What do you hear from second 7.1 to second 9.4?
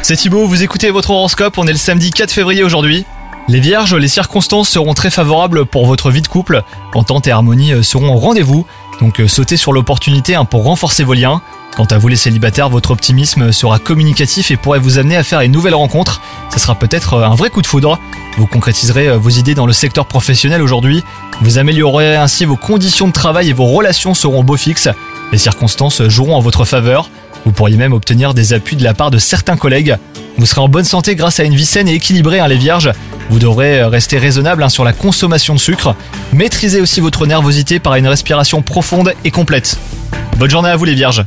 et harmonie euh, seront au rendez-vous, donc euh,